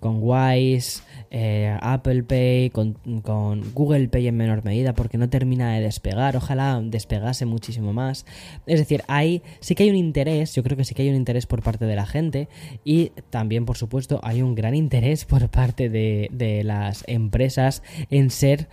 con 0.00 0.18
Wise, 0.20 1.02
eh, 1.30 1.76
Apple 1.80 2.22
Pay, 2.22 2.70
con, 2.70 2.94
con 3.22 3.72
Google 3.74 4.08
Pay 4.08 4.28
en 4.28 4.36
menor 4.36 4.64
medida, 4.64 4.94
porque 4.94 5.18
no 5.18 5.27
termina 5.28 5.74
de 5.74 5.80
despegar, 5.80 6.36
ojalá 6.36 6.80
despegase 6.82 7.46
muchísimo 7.46 7.92
más. 7.92 8.26
Es 8.66 8.78
decir, 8.78 9.02
hay, 9.08 9.42
sí 9.60 9.74
que 9.74 9.84
hay 9.84 9.90
un 9.90 9.96
interés, 9.96 10.54
yo 10.54 10.62
creo 10.62 10.76
que 10.76 10.84
sí 10.84 10.94
que 10.94 11.02
hay 11.02 11.10
un 11.10 11.16
interés 11.16 11.46
por 11.46 11.62
parte 11.62 11.84
de 11.84 11.96
la 11.96 12.06
gente 12.06 12.48
y 12.84 13.10
también, 13.30 13.64
por 13.64 13.76
supuesto, 13.76 14.20
hay 14.22 14.42
un 14.42 14.54
gran 14.54 14.74
interés 14.74 15.24
por 15.24 15.48
parte 15.48 15.88
de, 15.88 16.28
de 16.32 16.64
las 16.64 17.04
empresas 17.06 17.82
en 18.10 18.30
ser 18.30 18.68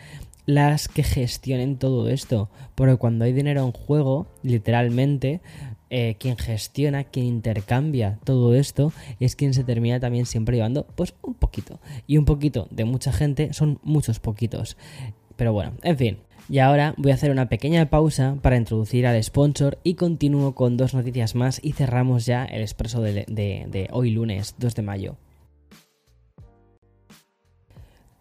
las 0.46 0.88
que 0.88 1.04
gestionen 1.04 1.78
todo 1.78 2.10
esto. 2.10 2.50
Porque 2.76 2.98
cuando 2.98 3.26
hay 3.26 3.34
dinero 3.34 3.64
en 3.64 3.72
juego, 3.72 4.28
literalmente, 4.44 5.42
eh, 5.90 6.16
quien 6.20 6.38
gestiona, 6.38 7.04
quien 7.04 7.26
intercambia 7.26 8.20
todo 8.24 8.56
esto, 8.56 8.92
es 9.20 9.36
quien 9.36 9.54
se 9.54 9.64
termina 9.64 10.00
también 10.00 10.26
siempre 10.26 10.58
llevando, 10.58 10.86
pues 10.96 11.14
un 11.22 11.36
poquito. 11.36 11.80
Y 12.08 12.18
un 12.18 12.26
poquito 12.26 12.68
de 12.72 12.86
mucha 12.86 13.12
gente 13.12 13.54
son 13.54 13.80
muchos 13.84 14.20
poquitos. 14.20 14.78
Pero 15.36 15.54
bueno, 15.54 15.74
en 15.84 15.98
fin. 15.98 16.18
Y 16.48 16.60
ahora 16.60 16.94
voy 16.98 17.12
a 17.12 17.16
hacer 17.16 17.32
una 17.32 17.50
pequeña 17.50 17.90
pausa 17.90 18.38
para 18.42 18.58
introducir 18.58 19.08
al 19.08 19.22
sponsor 19.24 19.80
y 19.84 19.96
continúo 19.96 20.54
con 20.54 20.78
dos 20.78 20.94
noticias 20.94 21.36
más 21.36 21.60
y 21.64 21.72
cerramos 21.74 22.25
ya 22.25 22.46
el 22.46 22.62
expreso 22.62 23.02
de, 23.02 23.25
de 23.28 23.88
hoy 23.92 24.12
lunes 24.12 24.56
2 24.60 24.75
de 24.75 24.82
mayo. 24.82 25.18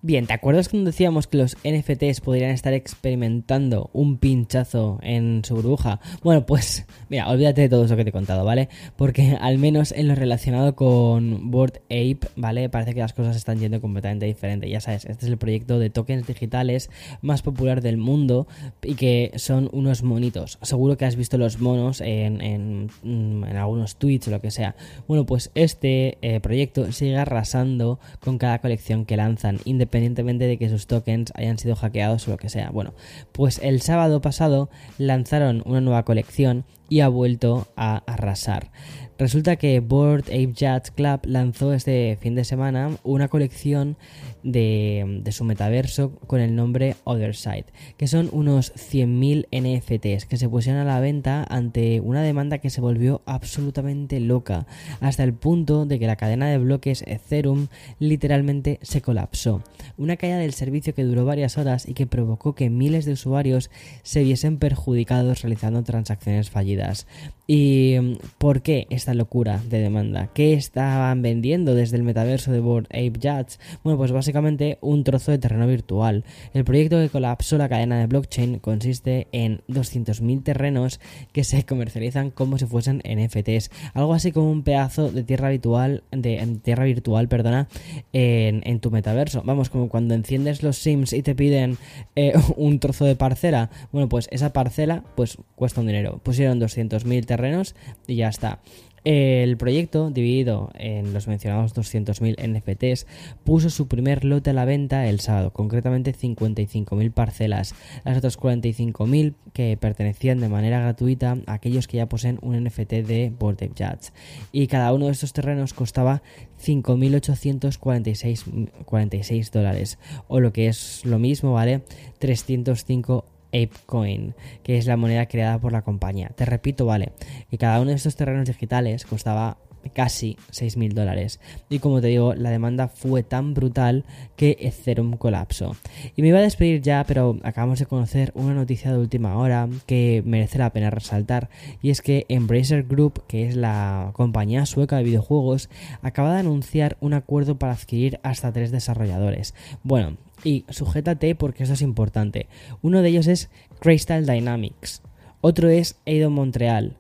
Bien, 0.07 0.27
¿te 0.27 0.35
acuerdas 0.35 0.69
cuando 0.69 0.91
decíamos 0.91 1.27
que 1.27 1.39
los 1.39 1.57
NFTs 1.65 2.21
podrían 2.21 2.51
estar 2.51 2.75
experimentando 2.75 3.89
un 3.95 4.19
pinchazo 4.19 4.99
en 5.01 5.43
su 5.47 5.55
burbuja? 5.55 5.99
Bueno, 6.23 6.45
pues 6.45 6.85
mira, 7.09 7.31
olvídate 7.31 7.63
de 7.63 7.69
todo 7.71 7.87
eso 7.87 7.97
que 7.97 8.05
te 8.05 8.11
he 8.11 8.13
contado, 8.13 8.45
¿vale? 8.45 8.69
Porque 8.97 9.39
al 9.41 9.57
menos 9.57 9.93
en 9.93 10.09
lo 10.09 10.15
relacionado 10.15 10.77
con 10.77 11.51
Board 11.51 11.81
Ape, 11.85 12.19
¿vale? 12.37 12.69
Parece 12.69 12.93
que 12.93 13.01
las 13.01 13.15
cosas 13.15 13.35
están 13.35 13.61
yendo 13.61 13.81
completamente 13.81 14.27
diferente. 14.27 14.69
Ya 14.69 14.83
sabes, 14.83 15.07
este 15.07 15.25
es 15.25 15.33
el 15.33 15.39
proyecto 15.39 15.79
de 15.79 15.89
tokens 15.89 16.27
digitales 16.27 16.91
más 17.23 17.41
popular 17.41 17.81
del 17.81 17.97
mundo 17.97 18.47
y 18.83 18.97
que 18.97 19.33
son 19.37 19.71
unos 19.73 20.03
monitos. 20.03 20.59
Seguro 20.61 20.99
que 20.99 21.07
has 21.07 21.17
visto 21.17 21.39
los 21.39 21.61
monos 21.61 22.03
en, 22.03 22.43
en, 22.43 22.91
mm, 23.03 23.45
algunos 23.57 23.97
tweets 23.97 24.29
o 24.29 24.33
lo 24.33 24.43
que 24.43 24.51
sea. 24.51 24.77
Bueno, 25.09 25.25
pues 25.25 25.51
este 25.55 26.19
eh, 26.21 26.41
proyecto 26.41 26.93
sigue 26.93 27.17
arrasando 27.17 28.01
con 28.21 28.37
cada 28.37 28.59
colección 28.59 29.07
que 29.07 29.17
lanzan, 29.17 29.61
independientemente 29.65 29.94
independientemente 29.95 30.47
de 30.47 30.59
que 30.59 30.69
sus 30.69 30.87
tokens 30.87 31.33
hayan 31.37 31.59
sido 31.59 31.77
hackeados 31.77 32.27
o 32.27 32.33
lo 32.33 32.37
que 32.37 32.49
sea. 32.49 32.71
Bueno, 32.71 32.95
pues 33.33 33.61
el 33.63 33.81
sábado 33.81 34.21
pasado 34.21 34.69
lanzaron 34.99 35.63
una 35.67 35.81
nueva 35.81 36.05
colección 36.05 36.65
y 36.89 37.01
ha 37.01 37.09
vuelto 37.09 37.69
a 37.77 38.03
arrasar. 38.07 38.71
Resulta 39.17 39.55
que 39.57 39.79
Board 39.79 40.25
Ape 40.25 40.53
Jazz 40.55 40.91
Club 40.91 41.21
lanzó 41.25 41.73
este 41.73 42.19
fin 42.21 42.35
de 42.35 42.45
semana 42.45 42.91
una 43.05 43.29
colección 43.29 43.97
de, 44.43 45.23
su 45.31 45.45
metaverso 45.45 46.17
con 46.27 46.41
el 46.41 46.57
nombre 46.57 46.97
Other 47.05 47.37
Side, 47.37 47.67
que 47.97 48.09
son 48.09 48.29
unos 48.33 48.75
100.000 48.75 49.47
NFTs 49.53 50.27
que 50.27 50.37
se 50.37 50.49
pusieron 50.49 50.83
a 50.83 50.85
la 50.85 50.99
venta 50.99 51.47
ante 51.49 52.01
una 52.01 52.23
demanda 52.23 52.59
que 52.59 52.71
se 52.71 52.81
volvió 52.81 53.23
absolutamente 53.25 54.19
loca, 54.19 54.67
hasta 55.01 55.23
el 55.23 55.33
punto 55.33 55.87
de 55.87 56.01
que 56.01 56.09
la 56.09 56.17
cadena 56.17 56.49
de 56.49 56.59
bloques 56.59 57.05
Ethereum 57.07 57.69
literalmente 58.01 58.81
se 58.83 59.01
colapsó. 59.01 59.63
Una 59.97 60.17
caída 60.17 60.39
del 60.39 60.55
servicio 60.55 60.93
que 60.93 61.05
duró 61.05 61.25
varias 61.25 61.57
horas 61.57 61.89
y 61.89 61.95
que 61.95 62.09
provocó 62.09 62.57
que 62.57 62.69
miles 62.69 63.05
de 63.05 63.13
usuarios 63.13 63.71
se 64.03 64.25
viesen 64.25 64.59
perjudicados 64.59 65.43
realizando 65.43 65.85
transacciones 65.85 66.51
fallidas 66.51 66.74
vidas. 66.75 67.07
¿Y 67.47 68.17
por 68.39 68.63
qué 68.63 68.87
esta 68.89 69.13
locura 69.13 69.61
de 69.69 69.81
demanda? 69.81 70.31
¿Qué 70.33 70.55
estaban 70.55 71.21
vendiendo 71.21 71.75
desde 71.75 71.99
el 71.99 72.03
metaverso 72.03 72.51
de 72.53 72.61
Board 72.61 72.87
Ape 72.87 73.13
Jats? 73.21 73.61
Bueno, 73.83 73.99
pues 73.99 74.13
básicamente 74.13 74.79
un 74.81 75.05
trozo 75.05 75.31
de 75.31 75.37
terreno 75.37 75.67
virtual. 75.67 76.25
El 76.55 76.65
proyecto 76.65 76.97
que 76.99 77.11
colapsó 77.11 77.59
la 77.59 77.69
cadena 77.69 77.99
de 77.99 78.07
blockchain 78.07 78.61
consiste 78.61 79.29
en 79.33 79.61
200.000 79.69 80.43
terrenos 80.43 81.01
que 81.33 81.45
se 81.45 81.65
comercializan 81.65 82.31
como 82.31 82.57
si 82.57 82.65
fuesen 82.65 83.03
NFTs. 83.05 83.71
Algo 83.93 84.15
así 84.15 84.33
como 84.33 84.51
un 84.51 84.63
pedazo 84.63 85.11
de 85.11 85.23
tierra 85.23 85.51
virtual, 85.51 86.03
de, 86.13 86.59
tierra 86.63 86.85
virtual, 86.85 87.29
perdona, 87.29 87.69
en, 88.15 88.81
tu 88.81 88.91
metaverso. 88.91 89.43
Vamos, 89.45 89.69
como 89.69 89.91
cuando 89.91 90.15
enciendes 90.15 90.63
los 90.63 90.79
Sims 90.79 91.13
y 91.13 91.23
te 91.23 91.35
piden 91.35 91.77
eh, 92.17 92.33
un 92.57 92.79
trozo 92.79 93.05
de 93.05 93.17
parcela. 93.17 93.69
Bueno, 93.93 94.09
pues 94.09 94.29
esa 94.31 94.55
parcela 94.55 95.05
pues 95.15 95.37
cuesta 95.57 95.83
un 95.83 95.89
dinero. 95.89 96.21
Pusieron 96.23 96.59
200.000 96.59 97.27
terrenos 97.27 97.34
terrenos 97.37 97.75
y 98.07 98.17
ya 98.17 98.29
está. 98.29 98.61
El 99.05 99.57
proyecto, 99.59 100.09
dividido 100.09 100.71
en 100.79 101.13
los 101.13 101.29
mencionados 101.29 101.75
200.000 101.75 102.37
NFTs, 102.41 103.07
puso 103.45 103.69
su 103.69 103.87
primer 103.87 104.25
lote 104.25 104.49
a 104.49 104.55
la 104.55 104.65
venta 104.65 105.07
el 105.07 105.21
sábado, 105.21 105.53
concretamente 105.53 106.15
55.000 106.15 107.13
parcelas. 107.13 107.75
Las 108.05 108.17
otras 108.17 108.39
45.000 108.39 109.35
que 109.53 109.77
pertenecían 109.77 110.41
de 110.41 110.49
manera 110.49 110.81
gratuita 110.81 111.37
a 111.47 111.53
aquellos 111.53 111.87
que 111.87 111.99
ya 111.99 112.09
poseen 112.09 112.39
un 112.41 112.65
NFT 112.65 112.93
de 113.05 113.31
Bored 113.39 113.63
Ape 113.63 113.75
Jats. 113.77 114.15
Y 114.53 114.69
cada 114.69 114.91
uno 114.95 115.05
de 115.05 115.13
estos 115.13 115.35
terrenos 115.35 115.75
costaba 115.75 116.23
5.846 116.65 119.51
dólares, 119.51 119.99
o 120.29 120.41
lo 120.41 120.55
que 120.55 120.69
es 120.69 121.05
lo 121.05 121.19
mismo, 121.19 121.53
¿vale? 121.53 121.83
305 122.21 123.27
ApeCoin, 123.55 124.35
que 124.63 124.77
es 124.77 124.87
la 124.87 124.97
moneda 124.97 125.27
creada 125.27 125.59
por 125.59 125.73
la 125.73 125.83
compañía. 125.83 126.31
Te 126.35 126.45
repito, 126.45 126.87
vale, 126.87 127.13
que 127.51 127.59
cada 127.59 127.81
uno 127.81 127.91
de 127.91 127.97
estos 127.97 128.17
terrenos 128.17 128.49
digitales 128.49 129.07
costaba 129.07 129.59
casi 129.91 130.37
6.000 130.51 130.93
dólares. 130.93 131.41
Y 131.69 131.79
como 131.79 132.01
te 132.01 132.09
digo, 132.09 132.35
la 132.35 132.51
demanda 132.51 132.89
fue 132.89 133.23
tan 133.23 133.55
brutal 133.55 134.05
que 134.37 134.57
Ethereum 134.61 135.17
colapsó. 135.17 135.77
Y 136.17 136.23
me 136.23 136.29
iba 136.29 136.39
a 136.39 136.43
despedir 136.43 136.83
ya, 136.83 137.05
pero 137.07 137.39
acabamos 137.43 137.79
de 137.79 137.87
conocer 137.87 138.33
una 138.35 138.55
noticia 138.55 138.93
de 138.93 138.99
última 138.99 139.37
hora 139.37 139.69
que 139.87 140.23
merece 140.27 140.59
la 140.59 140.71
pena 140.71 140.91
resaltar. 140.91 141.49
Y 141.83 141.91
es 141.91 142.03
que 142.03 142.27
Embracer 142.29 142.85
Group, 142.85 143.23
que 143.27 143.47
es 143.49 143.57
la 143.57 144.11
compañía 144.15 144.67
sueca 144.67 144.97
de 144.97 145.05
videojuegos, 145.05 145.69
acaba 146.03 146.35
de 146.35 146.41
anunciar 146.41 146.97
un 147.01 147.15
acuerdo 147.15 147.59
para 147.59 147.73
adquirir 147.73 148.21
hasta 148.23 148.53
tres 148.53 148.71
desarrolladores. 148.71 149.55
Bueno, 149.83 150.17
y 150.43 150.65
sujétate 150.69 151.35
porque 151.35 151.65
eso 151.65 151.73
es 151.73 151.83
importante. 151.83 152.49
Uno 152.83 153.03
de 153.03 153.09
ellos 153.09 153.27
es 153.27 153.51
Crystal 153.81 154.27
Dynamics, 154.27 155.03
otro 155.41 155.69
es 155.69 155.97
Eido 156.07 156.31
Montreal 156.31 156.97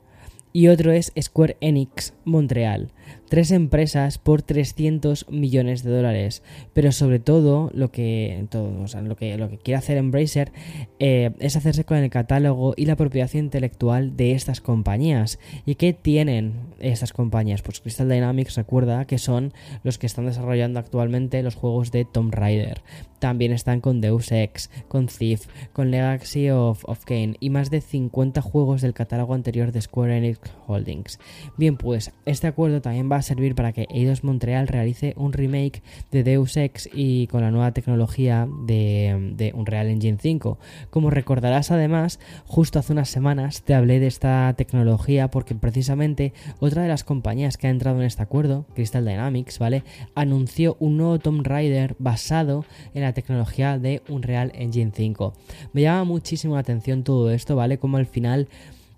y 0.54 0.68
otro 0.68 0.92
es 0.92 1.12
Square 1.20 1.56
Enix 1.60 2.14
Montreal 2.24 2.92
tres 3.28 3.50
empresas 3.50 4.18
por 4.18 4.42
300 4.42 5.30
millones 5.30 5.82
de 5.82 5.90
dólares. 5.90 6.42
Pero 6.72 6.92
sobre 6.92 7.18
todo 7.18 7.70
lo 7.74 7.90
que, 7.90 8.46
todo, 8.50 8.86
lo 9.02 9.16
que, 9.16 9.36
lo 9.36 9.48
que 9.48 9.58
quiere 9.58 9.78
hacer 9.78 9.96
Embracer 9.96 10.52
eh, 10.98 11.32
es 11.38 11.56
hacerse 11.56 11.84
con 11.84 11.98
el 11.98 12.10
catálogo 12.10 12.74
y 12.76 12.86
la 12.86 12.96
propiedad 12.96 13.32
intelectual 13.34 14.16
de 14.16 14.32
estas 14.32 14.60
compañías. 14.60 15.38
¿Y 15.66 15.76
qué 15.76 15.92
tienen 15.92 16.54
estas 16.80 17.12
compañías? 17.12 17.62
Pues 17.62 17.80
Crystal 17.80 18.08
Dynamics 18.08 18.56
recuerda 18.56 19.06
que 19.06 19.18
son 19.18 19.52
los 19.82 19.98
que 19.98 20.06
están 20.06 20.26
desarrollando 20.26 20.78
actualmente 20.78 21.42
los 21.42 21.54
juegos 21.54 21.90
de 21.90 22.04
Tomb 22.04 22.34
Raider. 22.34 22.82
También 23.18 23.52
están 23.52 23.80
con 23.80 24.00
Deus 24.00 24.30
Ex, 24.32 24.70
con 24.86 25.06
Thief, 25.06 25.46
con 25.72 25.90
Legacy 25.90 26.50
of, 26.50 26.84
of 26.84 27.04
Kane 27.04 27.36
y 27.40 27.48
más 27.50 27.70
de 27.70 27.80
50 27.80 28.42
juegos 28.42 28.82
del 28.82 28.92
catálogo 28.92 29.34
anterior 29.34 29.72
de 29.72 29.80
Square 29.80 30.18
Enix 30.18 30.40
Holdings. 30.66 31.18
Bien, 31.56 31.76
pues 31.76 32.12
este 32.26 32.46
acuerdo 32.46 32.82
también 32.82 32.93
va 33.02 33.16
a 33.16 33.22
servir 33.22 33.54
para 33.54 33.72
que 33.72 33.86
Eidos 33.90 34.24
Montreal 34.24 34.68
realice 34.68 35.14
un 35.16 35.32
remake 35.32 35.82
de 36.10 36.22
Deus 36.22 36.56
Ex 36.56 36.88
y 36.92 37.26
con 37.26 37.42
la 37.42 37.50
nueva 37.50 37.72
tecnología 37.72 38.48
de, 38.66 39.32
de 39.36 39.52
Unreal 39.54 39.88
Engine 39.88 40.18
5. 40.20 40.58
Como 40.90 41.10
recordarás 41.10 41.70
además, 41.70 42.20
justo 42.46 42.78
hace 42.78 42.92
unas 42.92 43.08
semanas 43.08 43.62
te 43.62 43.74
hablé 43.74 44.00
de 44.00 44.06
esta 44.06 44.54
tecnología 44.56 45.28
porque 45.28 45.54
precisamente 45.54 46.32
otra 46.60 46.82
de 46.82 46.88
las 46.88 47.04
compañías 47.04 47.56
que 47.56 47.66
ha 47.66 47.70
entrado 47.70 47.98
en 47.98 48.06
este 48.06 48.22
acuerdo, 48.22 48.66
Crystal 48.74 49.04
Dynamics, 49.04 49.58
¿vale? 49.58 49.82
Anunció 50.14 50.76
un 50.80 50.96
nuevo 50.96 51.18
Tomb 51.18 51.46
Raider 51.46 51.96
basado 51.98 52.64
en 52.94 53.02
la 53.02 53.12
tecnología 53.12 53.78
de 53.78 54.02
Unreal 54.08 54.52
Engine 54.54 54.92
5. 54.94 55.32
Me 55.72 55.82
llama 55.82 56.04
muchísimo 56.04 56.54
la 56.54 56.60
atención 56.60 57.04
todo 57.04 57.30
esto, 57.30 57.56
¿vale? 57.56 57.78
Como 57.78 57.96
al 57.96 58.06
final 58.06 58.48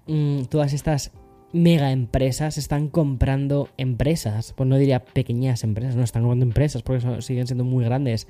mm, 0.07 0.43
todas 0.45 0.73
estas 0.73 1.12
mega 1.53 1.93
empresas 1.93 2.59
están 2.59 2.88
comprando 2.88 3.69
empresas, 3.76 4.53
pues 4.57 4.69
no 4.69 4.76
diría 4.76 5.05
pequeñas 5.05 5.65
empresas, 5.65 5.97
no 5.97 6.03
están 6.03 6.23
comprando 6.23 6.45
empresas 6.45 6.83
porque 6.83 7.23
siguen 7.23 7.47
siendo 7.47 7.65
muy 7.65 7.85
grandes 7.85 8.29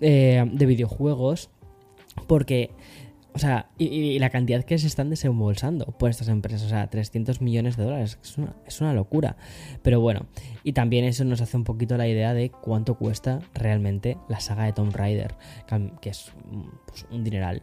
eh, 0.00 0.44
de 0.50 0.66
videojuegos, 0.66 1.50
porque 2.26 2.70
O 3.34 3.38
sea, 3.38 3.68
y, 3.76 4.18
la 4.18 4.30
cantidad 4.30 4.64
que 4.64 4.78
se 4.78 4.86
están 4.86 5.10
desembolsando 5.10 5.84
por 5.98 6.08
estas 6.08 6.28
empresas, 6.28 6.62
o 6.62 6.68
sea, 6.70 6.88
300 6.88 7.42
millones 7.42 7.76
de 7.76 7.84
dólares, 7.84 8.18
es 8.66 8.80
una, 8.80 8.94
locura. 8.94 9.36
Pero 9.82 10.00
bueno, 10.00 10.26
y 10.64 10.72
también 10.72 11.04
eso 11.04 11.22
nos 11.24 11.42
hace 11.42 11.58
un 11.58 11.64
poquito 11.64 11.98
la 11.98 12.08
idea 12.08 12.32
de 12.32 12.48
cuánto 12.48 12.94
cuesta 12.94 13.40
realmente 13.52 14.16
la 14.30 14.40
saga 14.40 14.64
de 14.64 14.72
Tomb 14.72 14.96
Raider, 14.96 15.34
que 16.00 16.08
es 16.08 16.32
pues, 16.86 17.06
un 17.10 17.24
dineral. 17.24 17.62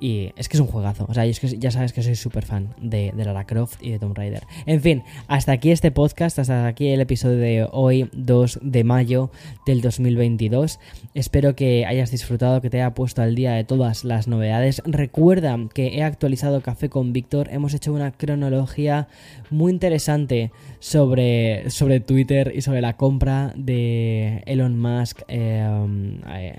Y 0.00 0.32
es 0.36 0.48
que 0.48 0.56
es 0.56 0.60
un 0.60 0.66
juegazo. 0.66 1.04
O 1.08 1.14
sea, 1.14 1.26
es 1.26 1.40
que 1.40 1.58
ya 1.58 1.70
sabes 1.70 1.92
que 1.92 2.02
soy 2.02 2.14
súper 2.14 2.46
fan 2.46 2.74
de, 2.80 3.12
de, 3.14 3.24
Lara 3.24 3.46
Croft 3.46 3.82
y 3.82 3.90
de 3.90 3.98
Tomb 3.98 4.16
Raider. 4.16 4.44
En 4.64 4.80
fin, 4.80 5.02
hasta 5.28 5.52
aquí 5.52 5.70
este 5.70 5.90
podcast, 5.90 6.38
hasta 6.38 6.66
aquí 6.66 6.88
el 6.88 7.02
episodio 7.02 7.36
de 7.36 7.68
hoy, 7.70 8.08
2 8.12 8.60
de 8.62 8.82
mayo 8.82 9.30
del 9.66 9.82
2022. 9.82 10.80
Espero 11.12 11.54
que 11.54 11.84
hayas 11.84 12.10
disfrutado, 12.10 12.62
que 12.62 12.70
te 12.70 12.78
haya 12.78 12.94
puesto 12.94 13.20
al 13.20 13.34
día 13.34 13.52
de 13.52 13.64
todas 13.64 14.04
las 14.04 14.26
novedades. 14.26 14.82
Recuerda 14.86 15.58
que 15.74 15.98
he 15.98 16.02
actualizado 16.02 16.62
Café 16.62 16.88
con 16.88 17.12
Víctor. 17.12 17.48
Hemos 17.50 17.74
hecho 17.74 17.92
una 17.92 18.12
cronología 18.12 19.08
muy 19.50 19.70
interesante 19.72 20.50
sobre, 20.78 21.68
sobre 21.68 22.00
Twitter 22.00 22.52
y 22.54 22.62
sobre 22.62 22.80
la 22.80 22.96
compra 22.96 23.52
de 23.54 24.42
Elon 24.46 24.78
Musk 24.78 25.22
eh, 25.28 25.60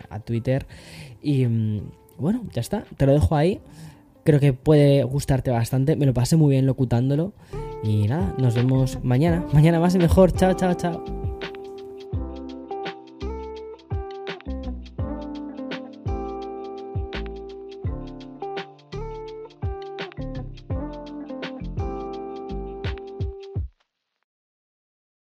a, 0.10 0.20
Twitter. 0.20 0.68
Y 1.22 1.46
mm, 1.46 1.82
bueno, 2.22 2.44
ya 2.54 2.62
está, 2.62 2.86
te 2.96 3.06
lo 3.06 3.14
dejo 3.14 3.36
ahí. 3.36 3.60
Creo 4.24 4.40
que 4.40 4.54
puede 4.54 5.04
gustarte 5.04 5.50
bastante. 5.52 5.96
Me 5.96 6.06
lo 6.06 6.14
pasé 6.14 6.38
muy 6.38 6.52
bien 6.52 6.66
locutándolo. 6.66 7.34
Y 7.84 8.08
nada, 8.08 8.36
nos 8.38 8.54
vemos 8.54 9.00
mañana. 9.04 9.44
Mañana 9.52 9.80
más 9.80 9.96
y 9.96 9.98
mejor. 9.98 10.32
Chao, 10.32 10.54
chao, 10.54 10.74
chao. 10.76 11.31